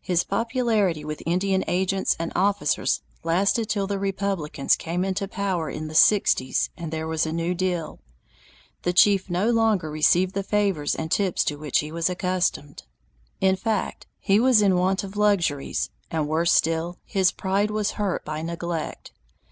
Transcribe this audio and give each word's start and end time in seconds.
His 0.00 0.24
popularity 0.24 1.04
with 1.04 1.22
Indian 1.24 1.62
agents 1.68 2.16
and 2.18 2.32
officers 2.34 3.02
lasted 3.22 3.68
till 3.68 3.86
the 3.86 4.00
Republicans 4.00 4.74
came 4.74 5.04
into 5.04 5.28
power 5.28 5.70
in 5.70 5.86
the 5.86 5.94
sixties 5.94 6.70
and 6.76 6.90
there 6.90 7.06
was 7.06 7.24
a 7.24 7.30
new 7.30 7.54
deal. 7.54 8.00
The 8.82 8.92
chief 8.92 9.30
no 9.30 9.48
longer 9.48 9.88
received 9.88 10.34
the 10.34 10.42
favors 10.42 10.96
and 10.96 11.08
tips 11.08 11.44
to 11.44 11.54
which 11.56 11.78
he 11.78 11.92
was 11.92 12.10
accustomed; 12.10 12.82
in 13.40 13.54
fact 13.54 14.08
he 14.18 14.40
was 14.40 14.60
in 14.60 14.74
want 14.74 15.04
of 15.04 15.16
luxuries, 15.16 15.90
and 16.10 16.26
worse 16.26 16.50
still, 16.50 16.98
his 17.04 17.30
pride 17.30 17.70
was 17.70 17.92
hurt 17.92 18.24
by 18.24 18.42
neglect. 18.42 19.12